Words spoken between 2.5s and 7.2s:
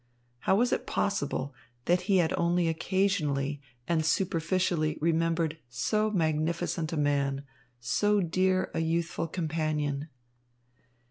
occasionally and superficially remembered so magnificent a